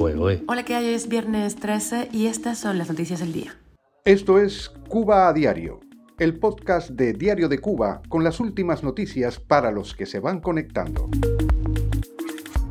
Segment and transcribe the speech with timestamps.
[0.00, 0.86] Hola, ¿qué hay?
[0.86, 3.56] Hoy es viernes 13 y estas son las noticias del día.
[4.04, 5.80] Esto es Cuba a Diario,
[6.20, 10.40] el podcast de Diario de Cuba con las últimas noticias para los que se van
[10.40, 11.08] conectando.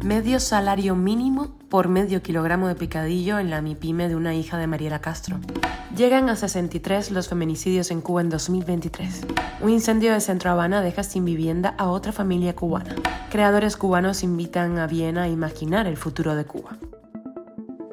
[0.06, 4.68] Medio salario mínimo por medio kilogramo de picadillo en la MIPYME de una hija de
[4.68, 5.42] Mariela Castro.
[5.98, 9.26] Llegan a 63 los feminicidios en Cuba en 2023.
[9.62, 12.96] Un incendio de Centro Habana deja sin vivienda a otra familia cubana.
[13.30, 16.78] Creadores cubanos invitan a Viena a imaginar el futuro de Cuba.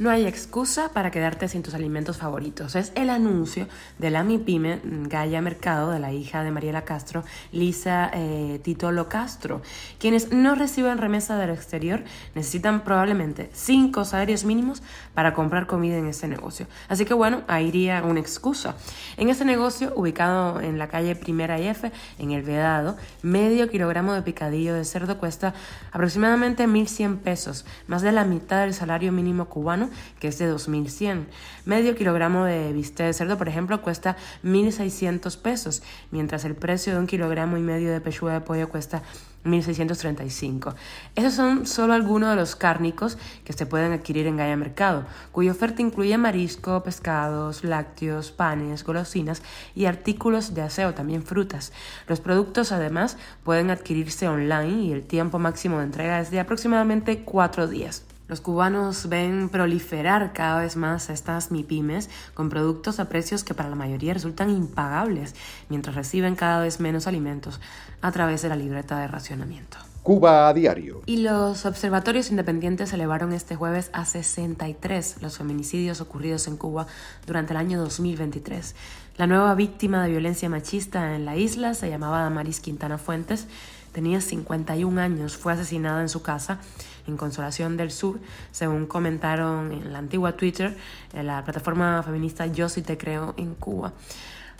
[0.00, 2.74] No hay excusa para quedarte sin tus alimentos favoritos.
[2.74, 3.68] Es el anuncio
[4.00, 7.22] de la MIPYME Gaya Mercado, de la hija de Mariela Castro,
[7.52, 9.62] Lisa eh, Titolo Castro.
[10.00, 12.02] Quienes no reciben remesa del exterior
[12.34, 14.82] necesitan probablemente cinco salarios mínimos
[15.14, 16.66] para comprar comida en ese negocio.
[16.88, 18.74] Así que bueno, ahí iría una excusa.
[19.16, 24.22] En ese negocio, ubicado en la calle Primera F, en El Vedado, medio kilogramo de
[24.22, 25.54] picadillo de cerdo cuesta
[25.92, 29.83] aproximadamente 1.100 pesos, más de la mitad del salario mínimo cubano
[30.20, 31.28] que es de 2100.
[31.64, 36.98] Medio kilogramo de bistec de cerdo, por ejemplo, cuesta 1600 pesos, mientras el precio de
[36.98, 39.02] un kilogramo y medio de pechuga de pollo cuesta
[39.44, 40.74] 1635.
[41.14, 45.52] Esos son solo algunos de los cárnicos que se pueden adquirir en Gaia Mercado, cuya
[45.52, 49.42] oferta incluye marisco, pescados, lácteos, panes, golosinas
[49.74, 51.72] y artículos de aseo, también frutas.
[52.08, 57.22] Los productos además pueden adquirirse online y el tiempo máximo de entrega es de aproximadamente
[57.22, 58.04] cuatro días.
[58.26, 63.68] Los cubanos ven proliferar cada vez más estas MIPIMES con productos a precios que para
[63.68, 65.34] la mayoría resultan impagables,
[65.68, 67.60] mientras reciben cada vez menos alimentos
[68.00, 69.76] a través de la libreta de racionamiento.
[70.02, 71.02] Cuba a diario.
[71.06, 76.86] Y los observatorios independientes elevaron este jueves a 63 los feminicidios ocurridos en Cuba
[77.26, 78.74] durante el año 2023.
[79.16, 83.46] La nueva víctima de violencia machista en la isla se llamaba Damaris Quintana Fuentes,
[83.94, 86.58] tenía 51 años, fue asesinada en su casa
[87.06, 88.18] en Consolación del Sur,
[88.50, 90.76] según comentaron en la antigua Twitter,
[91.12, 93.92] en la plataforma feminista Yo sí te creo en Cuba.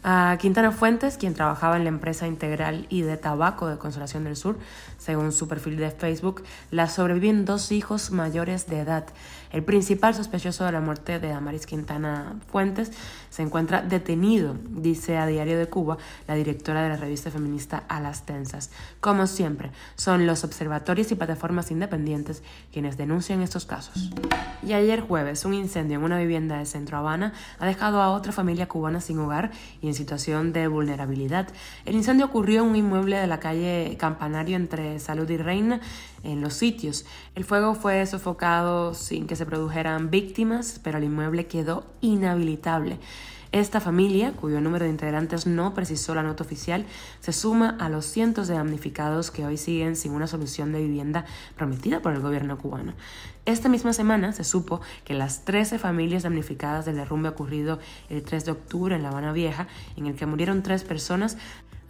[0.07, 4.37] A Quintana Fuentes, quien trabajaba en la empresa integral y de tabaco de Consolación del
[4.37, 4.59] Sur,
[4.99, 9.07] según su perfil de Facebook, la sobreviven dos hijos mayores de edad.
[9.51, 12.91] El principal sospechoso de la muerte de Amaris Quintana Fuentes
[13.31, 15.97] se encuentra detenido, dice a Diario de Cuba
[16.29, 18.73] la directora de la revista feminista A las Tensas.
[19.01, 24.11] Como siempre, son los observatorios y plataformas independientes quienes denuncian estos casos.
[24.63, 28.33] Y ayer jueves, un incendio en una vivienda de Centro Habana ha dejado a otra
[28.33, 29.51] familia cubana sin hogar
[29.81, 31.49] y en situación de vulnerabilidad.
[31.85, 35.81] El incendio ocurrió en un inmueble de la calle Campanario entre Salud y Reina
[36.23, 37.07] en los sitios.
[37.35, 42.99] El fuego fue sofocado sin que se produjeran víctimas, pero el inmueble quedó inhabilitable.
[43.55, 46.87] Esta familia, cuyo número de integrantes no precisó la nota oficial,
[47.21, 51.25] se suma a los cientos de damnificados que hoy siguen sin una solución de vivienda
[51.55, 52.95] prometida por el gobierno cubano.
[53.45, 57.79] Esta misma semana se supo que las 13 familias damnificadas del derrumbe ocurrido
[58.09, 61.37] el 3 de octubre en La Habana Vieja, en el que murieron tres personas,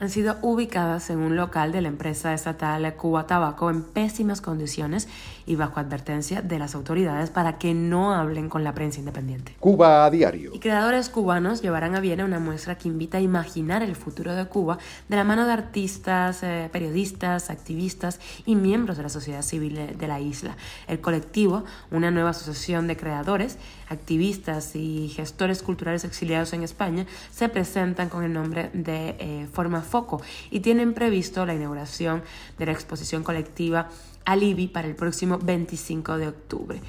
[0.00, 5.08] han sido ubicadas en un local de la empresa estatal Cuba Tabaco en pésimas condiciones
[5.46, 9.54] y bajo advertencia de las autoridades para que no hablen con la prensa independiente.
[9.60, 10.52] Cuba a diario.
[10.54, 14.46] Y creadores cubanos llevarán a Viena una muestra que invita a imaginar el futuro de
[14.46, 14.78] Cuba
[15.08, 20.08] de la mano de artistas, eh, periodistas, activistas y miembros de la sociedad civil de
[20.08, 20.56] la isla.
[20.88, 27.48] El colectivo, una nueva asociación de creadores, activistas y gestores culturales exiliados en España, se
[27.48, 32.22] presentan con el nombre de eh, Forma Foco y tienen previsto la inauguración
[32.58, 33.88] de la exposición colectiva
[34.24, 36.80] Alibi para el próximo 25 de octubre.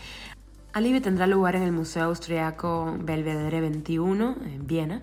[0.74, 5.02] Alibi tendrá lugar en el Museo Austriaco Belvedere 21 en Viena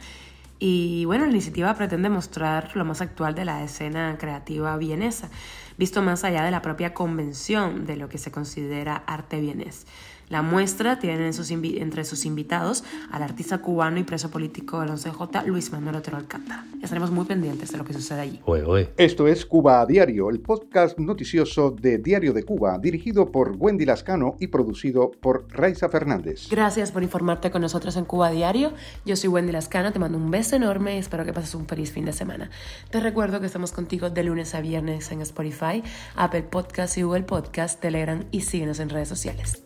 [0.64, 5.28] y bueno, la iniciativa pretende mostrar lo más actual de la escena creativa vienesa,
[5.82, 9.84] visto más allá de la propia convención de lo que se considera arte vienés.
[10.32, 15.70] La muestra tiene entre sus invitados al artista cubano y preso político del 11J, Luis
[15.72, 16.64] Manuel Otero Alcántara.
[16.80, 18.40] Estaremos muy pendientes de lo que sucede allí.
[18.96, 23.84] Esto es Cuba a Diario, el podcast noticioso de Diario de Cuba, dirigido por Wendy
[23.84, 26.48] Lascano y producido por Raiza Fernández.
[26.50, 28.72] Gracias por informarte con nosotros en Cuba a Diario.
[29.04, 31.92] Yo soy Wendy Lascano, te mando un beso enorme y espero que pases un feliz
[31.92, 32.48] fin de semana.
[32.90, 35.20] Te recuerdo que estamos contigo de lunes a viernes en
[36.16, 39.62] Apple Podcast y Google Podcast, Telegram y síguenos en redes sociales.